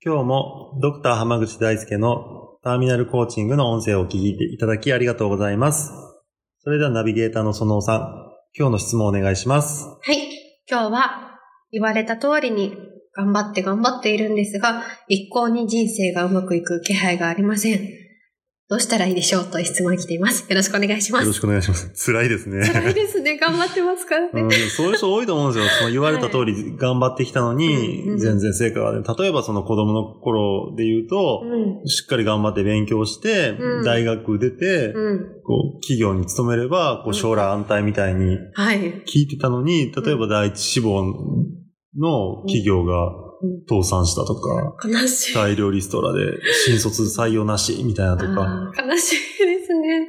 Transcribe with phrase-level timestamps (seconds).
[0.00, 5.90] 今日もドクター浜口大輔のターミナルコーチングの音声をお聞きいただきありがとうございます。
[6.60, 8.00] それではナビゲーターのそのおさん、
[8.56, 9.86] 今日の質問をお願いします。
[9.86, 10.18] はい。
[10.70, 11.40] 今日は
[11.72, 12.76] 言われた通りに
[13.12, 18.07] 頑張って頑張っているんですが、一向に人生がうまくいく気配がありません。
[18.70, 20.44] どうしたらいいでしょうという質問が来ています。
[20.46, 21.22] よろしくお願いします。
[21.22, 21.90] よろしくお願いします。
[22.04, 22.68] 辛いですね。
[22.68, 23.38] 辛いですね。
[23.38, 24.42] 頑張ってますからね。
[24.42, 25.70] うん、そういう人多いと思うんですよ。
[25.78, 29.16] その言われた通り頑張ってきたのに、全然成果が出ない。
[29.16, 31.88] 例えばその子供の頃で言うと、うん。
[31.88, 35.18] しっかり頑張って勉強して、うん大学出て、うん。
[35.46, 39.02] こう企業に勤めれば、こう将来安泰みたいにはい。
[39.04, 41.04] 聞いてたのに、例えば第一志望
[41.96, 43.27] の企業がうん
[43.68, 45.34] 倒産したとか、悲しい。
[45.34, 50.08] 大量リストラで新卒採用なしみたいなとか、悲しいですね。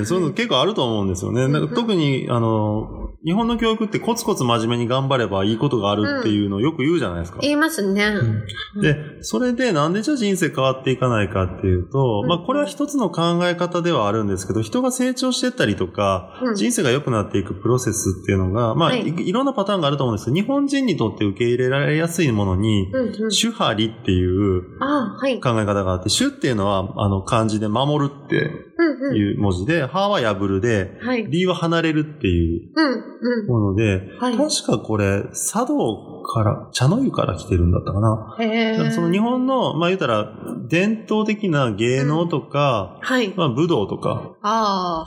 [0.00, 1.48] ね、そういうの結構あると思うんですよね。
[1.48, 7.38] なんか特に、あの、日本の教育ってコツコツ真面目に頑張ればいいことがあるっていうのをよく言うじゃないですか。
[7.40, 8.04] 言いますね。
[8.06, 8.42] うん
[8.82, 23.32] で、それでなんでじゃあ人生変わっていかないかっていうと、うんまあこれは一つの考え方ではあるんですけど、人が成長していったりとか、うん人生が良くなっていくプロセスっていうのが、まあ、はいい、いろんなパターンがあると思うんですけど、日本人にとって受け入れられやすいものに、うんうん。
[23.32, 24.62] 主張りっていう。
[24.78, 29.16] 考え方があって、主っていうのは、あの、漢字で守るってうんうん。
[29.16, 31.26] いう文字で、歯は破るで、はい。
[31.28, 32.70] 理は離れるっていう
[33.20, 38.36] うんもので、はい確かこれ、茶道から、茶の湯から来てるんだったかな。
[38.38, 40.32] だからその日本の、まあ言うたら、
[40.68, 43.32] 伝統的な芸能とか、はい。
[43.36, 44.36] まあ武道とか。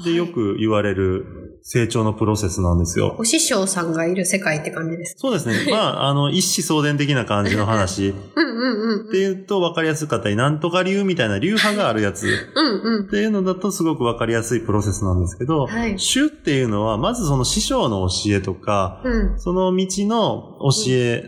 [0.03, 3.15] でよく言われる成長のプロセスなんですよ。
[3.17, 5.15] お師匠さんがいる世界って感じです。
[5.17, 5.55] そうですね。
[5.73, 9.09] まあ、あの、一子相伝的な感じの話っうんうんうん。
[9.09, 12.27] ていうと分かりやすかったり、なんとか流みたいな流派があるやつ。
[12.27, 13.09] うんうんっ。
[13.09, 19.39] ていうのだとすごくわかりやすいプロセスなんですけど、はい主っていうのは、まずその師匠の教えとか、うん。
[19.39, 21.23] その道の教え、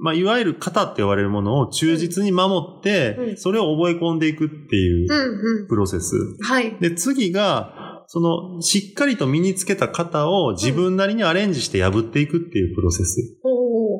[0.00, 6.14] まあ、いわゆる型って言われるものを忠実に守って、うんそれを覚え込んでいくっていううんうプロセス。
[6.14, 6.36] ん。
[6.40, 6.76] はい。
[6.80, 7.74] で、次が、
[8.10, 13.36] その、しっかりと身につけた型を自分なりにアレンジして破っていくっていうプロセス。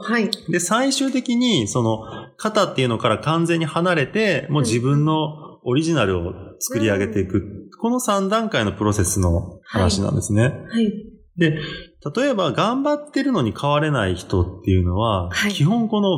[0.00, 0.30] はい。
[0.50, 1.98] で、最終的に、その、
[2.38, 7.68] 型っていうのから完全に離れて、もう自分のオリジナルを作り上げていく。
[7.78, 10.42] この3段階のプロセスの話なんですね。
[10.42, 10.90] はい。
[11.36, 11.58] で、
[12.16, 16.08] 例えば頑張ってるのに変われない人っていうのは、はい基本この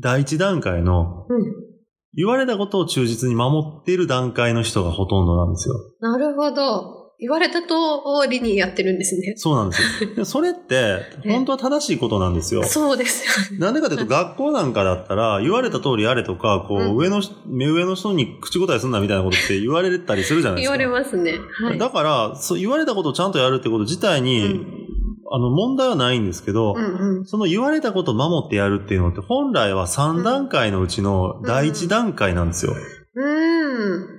[0.00, 1.66] 第一段階のうん。
[2.14, 5.74] 言われたことを忠実に守っている段階の人がほとんどなんですよ。
[6.00, 6.95] なるほど。
[7.18, 7.68] 言われた通
[8.28, 9.34] りにやってるんですね。
[9.36, 10.14] そうなんですよ。
[10.14, 12.62] で それって、え本当は正しいことなんですよ。
[12.64, 13.58] そうですよね。
[13.58, 20.76] なんでかというと、学校なんかだったら、言われた通りやれとか、こう、うん上の、目上の人に口答えすんなみたいなことって言われたりするじゃないですか。
[20.76, 21.38] 言われますね。
[21.62, 21.78] はい。
[21.78, 24.86] だから、そう言われたことをちゃんとやるってこと自体に、うん
[25.30, 27.26] あの、問題はないんですけど、うんうん。
[27.26, 32.74] その言われたことを守ってやるっていうのって、本来は3段階のうちの第1段階なんですよ。
[33.14, 34.15] うーん。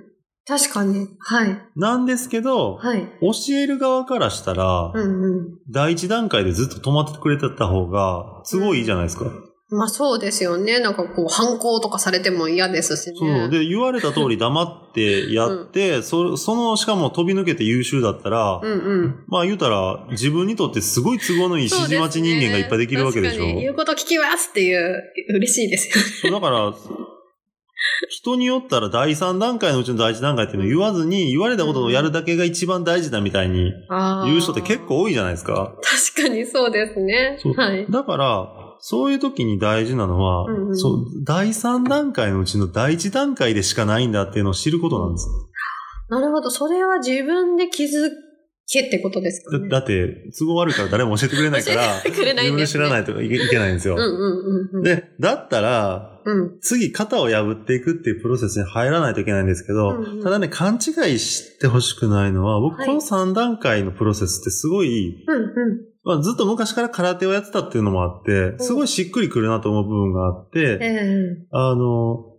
[0.47, 1.09] 確かに。
[1.19, 1.61] はい。
[1.75, 3.01] なんですけど、はい。
[3.21, 5.59] 教える側からしたら、うんうん。
[5.69, 9.25] 第1段階でずっと止まってくれてた方が、すごいいいじゃないですか。
[9.69, 10.79] まあそうですよね。
[10.79, 13.15] なんかこう、反抗とかされても嫌ですしね。
[13.17, 13.49] そう。
[13.49, 18.75] で、言われた通り黙ってやって、 そその、しかも飛び抜けて優秀だったら、うんう
[19.07, 19.15] ん。
[19.27, 23.41] まあ言うたら、自分にとってすごい都合のいい指示待ち人間がいっぱいできるわけでしょ。
[23.41, 25.03] そうすね言うこと聞きますっていう、
[25.35, 26.09] 嬉しいですよね。
[26.21, 26.73] そうだから、
[28.09, 33.73] 人によったら第3段階のうちの第1段階っていうのを言わずに、言われたことをやるだけが一番大事だみたいに
[34.25, 35.75] 言う人って結構多いじゃないですか。
[36.15, 37.37] 確かにそうですね。
[37.55, 37.85] はい。
[37.89, 38.49] だから、
[38.79, 45.27] そういう時に大事なのは、うんうんそう第3段階のうちの第1段階でしかないんだっていうのを知ることなんです。
[46.09, 46.49] なるほど。
[46.49, 48.09] それは自分で気づ
[48.67, 49.69] けってことですかね。
[49.69, 53.95] だだって、都合悪いから誰も教えてくれないから、 自分で知らないといけないんですよ。
[53.95, 54.83] うんうんうんうん。
[54.83, 56.59] で、だったら、うん。
[56.59, 65.51] 次型を破っていくっていうプロセスに入らないといけないんですけど、うんうんただね、勘違いしてほしくないのは、僕はいこの3段階のプロセスってすごい、うんうん。
[66.03, 72.33] まあ、ずっと昔から空手をやってたっていうのもあって、すごいしっくりくるなと思う部分があって、ええあの、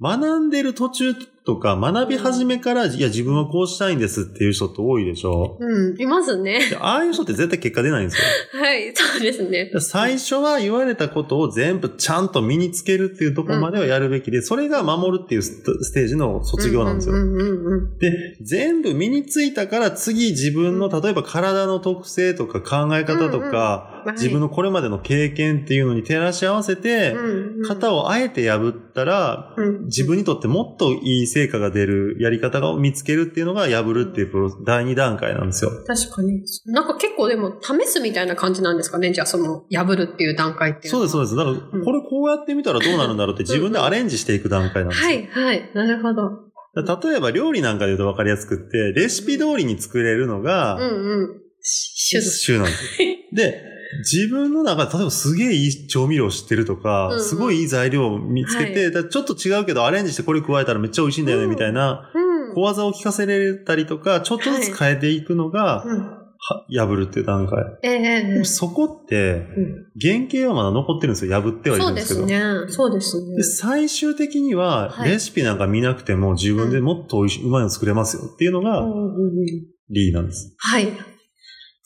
[0.00, 1.14] 学んでる途中
[1.48, 5.56] とか学び始めから、いや自分はこうしたいんですっていう人って多いでしょ？
[5.58, 6.60] うん、いますね。
[6.68, 8.22] でああいう人って絶対結果出ないんですよ。
[8.60, 9.70] はい、そうですね。
[9.72, 15.62] で最初は言われたことを全部ちゃんと身につけるっていうところまではやるべきで、それが守るっていうス
[15.94, 17.14] テージの卒業なんですよ。
[17.14, 17.98] うんうんうんうん。
[17.98, 18.12] で、
[18.42, 35.70] 全部身についたから次自分の、例えば体の特性とか考え方とか、うんうんはい自分のこれまでの経験っていうのに照らし合わせて、うんうん型をあえて破ったら、うん自分にとってもっといい成果が出るやり方を見つけるっていうのが破るっていうプロ第2段階なんですよ。
[35.86, 36.42] 確かに。
[36.66, 39.12] なんか結構でも試すみたいな感じなんですかね？
[39.12, 40.88] じゃあその破るっていう段階って。
[40.88, 41.36] そうです、そうです。
[41.36, 45.08] だから、うんこれこうやってみたらどうなるんだろうって自分でアレンジしていく段階なんですよ。
[45.08, 45.70] はい、はい。
[45.74, 46.48] なるほど。
[46.76, 51.40] 例えば料理なんかで言うと分かりやすくって、レシピ通りに作れるのが、うんうん。
[51.60, 52.38] 手術。
[52.38, 53.08] 週なんですよ。
[53.34, 53.62] で、
[53.98, 62.54] 自分の中で、例えばすげえいい調味料知ってるとか、うんうんすごいいい材料を見つけて、はだからちょっと違うけどアレンジしてこれ加えたらめっちゃ美味しいんだよね、うんみたいな、うん。
[62.54, 66.18] 小技を聞かせれたりとか、ちょっとずつ変えていくのが、うん。
[66.40, 68.44] は破るっていう段階。
[68.44, 71.42] そこって、うん原型はまだ残ってるんですよ。
[71.42, 72.26] 破ってはいるそうんでですけど。
[72.26, 72.72] すね。
[72.72, 73.42] そうですねで。
[73.42, 79.44] 最終的には、はいレシピなんか見なくても自分でもっと美味しい、うまいの作れますよっていうのがうんうんうん
[79.90, 80.54] 理なんです。
[80.58, 80.88] はい。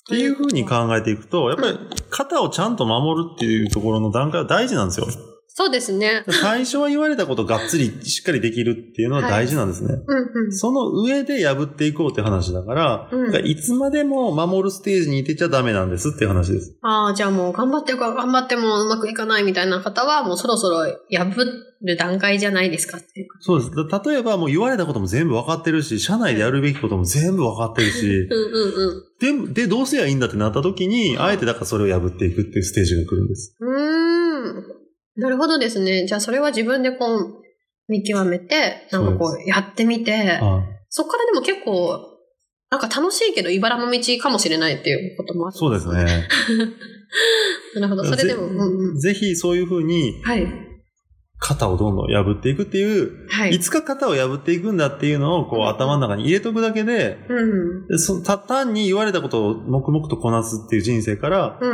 [0.02, 1.78] っていう風に考えていくと、やっぱり
[2.10, 5.06] 型をちゃんと守るっていうところの段階は大事なんですよ。
[5.54, 6.25] そうですね。
[6.31, 9.94] 最初は言われたことがっつりしっかりできるっていうのは大事なんですね。
[10.06, 10.52] うんうん。
[10.52, 16.78] その上で破っていこうって話だから、うんだからいつまでも守るステージにいてちゃダメなんですっていう話です。
[16.81, 21.44] ああ、じゃあもう頑張ってか頑張ってもうまくいかないみたいな方は、もうそろそろ破
[21.82, 23.28] る段階じゃないですかっていう。
[23.40, 23.70] そうです。
[23.90, 29.52] だ例えばもう言われたことも全部分かってるし、社内でやるべきことも全部分かってるし、うんうんうん。
[29.52, 33.55] で、で、どうせやいいんだってなった時に、あえてだからそれを破っていくっていうステージが来るんです。
[33.60, 34.21] うーん。
[35.17, 36.06] なるほどですね。
[36.06, 37.43] じゃあそれは自分でこう、
[37.88, 42.09] 見極めて、なんかこそうう、やってみて、あそっからでも結構、
[42.70, 45.56] なんか楽しいけど茨の道かもしれないっていうこともある。
[45.56, 45.88] そうです。
[45.88, 46.29] ね。
[47.76, 48.05] なるほど。
[48.05, 48.99] それでも、ぜうんうん。
[48.99, 50.71] ぜひそういうふうにはい。
[51.43, 53.59] 型をどんどん破っていくっていう、はいい。
[53.59, 57.44] つか型を破っていくんだっていうのをこううん頭の中に入れとくだけで、う
[57.85, 57.87] ん。
[57.89, 61.69] でそた単に言われたことを黙々とこなすっていう人生から、う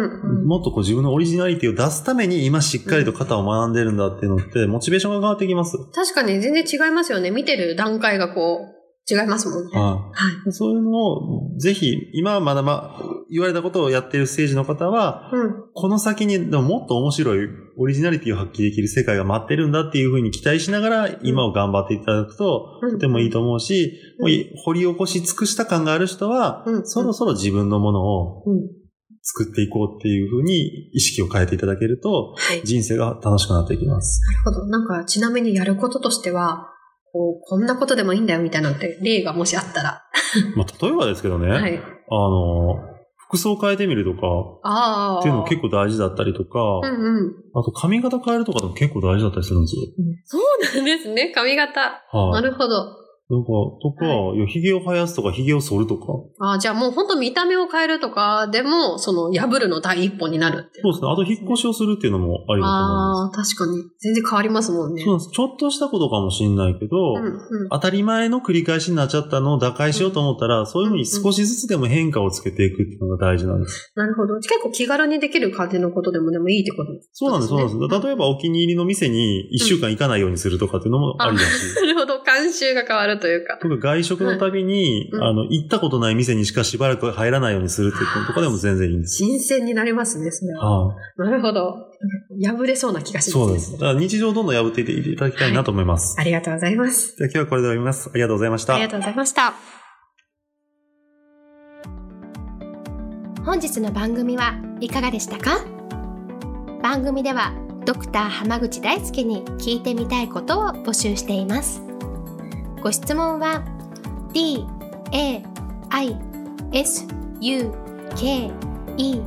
[0.44, 0.46] ん。
[0.46, 5.76] もっとこう自分のオリジナリティを出すために今しっかりと型を学んでるんだっていうのって、モチベーションが変わってきます。
[5.92, 7.30] 確かに全然違いますよね。
[7.30, 8.77] 見てる段階がこう、
[9.10, 9.78] 違いますもんね。
[9.78, 10.12] はは
[10.46, 10.48] い。
[10.50, 13.00] いそういうのを、ぜひ、今はまだま、
[13.30, 15.54] 言われたことをやっているステージの方は、うん。
[15.72, 28.78] この先にでももっと面白いオリジナリティを発揮できる世界が待ってるんだっていうふうに期待しながら今を頑張っていただくと、うんとてもいいと思うし、うんもうい掘り起こし尽くした感がある人は、うんそろそろ自分のものをうん。
[29.20, 32.62] 作っていこうっていうふうに意識を変えていただけると、はい。
[32.64, 34.22] 人生が楽しくなっていきます。
[34.46, 34.66] なるほど。
[34.68, 36.70] なんか、ちなみにやることとしては、
[37.12, 40.02] こう、こんなことでもいいんだよみたいなのって、例がもしあったら。
[40.56, 41.78] まあ、例えばですけどね、はい。
[41.78, 44.26] あの、服装変えてみるとか、
[44.62, 45.20] ああ。
[45.20, 47.34] っていうの結構大事だったりとか、うんうん。
[47.54, 49.82] あと髪型変えるとかでも結構大事だったりするんですよ。
[50.24, 51.32] そうなんですね。
[51.34, 51.80] 髪型。
[52.10, 53.07] はい、なるほど。
[53.30, 53.48] なんか、
[53.82, 56.06] とか、はいや、髭を生やすとか、髭を剃るとか。
[56.40, 60.84] ああ、じゃあもう本当見た目を変えるとかでも、その、破るの第一歩になるっていう。
[60.84, 61.12] そうですね。
[61.12, 62.68] あと、引っ越しをするっていうのもありだと思いま
[63.24, 63.84] ああ、確かに。
[64.00, 65.02] 全然変わりますもんね。
[65.02, 65.04] す。
[65.04, 65.30] そうなんです。
[65.30, 67.28] ちょっとしたことかもしんないけど、うんう
[67.66, 67.68] ん。
[67.70, 73.92] 当たり前の繰り返しになっちゃったのを打開しようと思ったら、そういうふうに少しずつでも変化をつけていくっていうのが大事なんです。
[73.94, 74.36] なるほど。
[74.36, 78.02] 結構気軽にできる感じのことでもでもいいってことですそうなんです、そうなんねです。
[78.02, 81.48] 例えば、お気に入りの店に一週間行かないようにするとかっていうのもありだし。
[81.98, 82.22] ほど。
[82.22, 83.58] 慣習が変わるというか。
[83.58, 89.16] とか外食のたびに、うんあの、行ったことない店にしかしばらく入らないようにするっていうのとかでも全然いいんです。
[89.16, 90.88] 新鮮になりますね、それは。
[90.88, 91.74] ああなるほど。
[92.44, 93.44] 破れそうな気がしますね。
[93.44, 93.72] そうです。
[93.72, 96.16] だから日常をどんどん破っていっていただきたいなと思います。
[96.18, 97.16] ありがとうございます。
[97.16, 98.10] じゃあ今日はこれで終わります。
[98.12, 98.74] ありがとうございました。
[98.74, 99.54] ありがとうございました。
[103.44, 105.64] 本日の番組はいかがでしたか？
[106.82, 107.52] 番組では
[107.86, 111.82] ドクター濱口大輔に聞いてみたいことを募集しています
[112.82, 113.62] ご質問は
[114.32, 114.64] d
[115.12, 115.42] a
[115.90, 116.16] i
[116.72, 117.06] s
[117.40, 117.72] u
[118.16, 118.50] k
[118.96, 119.20] e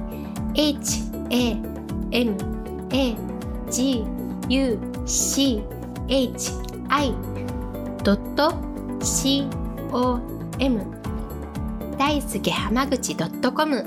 [0.54, 1.58] h a
[2.12, 2.38] m
[2.92, 3.16] a
[3.70, 4.06] g
[4.50, 5.64] u c
[6.08, 6.52] h
[6.90, 7.14] i
[9.02, 9.48] c
[9.92, 10.20] o
[10.60, 10.82] m
[11.98, 13.84] 大輔濱口 .com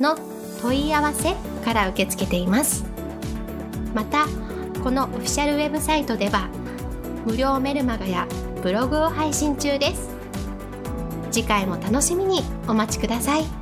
[0.00, 0.16] の
[0.60, 1.34] 問い合わせ
[1.64, 2.84] から受け付けています。
[3.94, 4.26] また
[4.82, 6.48] このオフィシャルウェブサイトでは
[7.26, 8.26] 無料メルマガや
[8.62, 10.08] ブログを配信中です。
[11.30, 13.57] 次回も楽しみにお待ちください。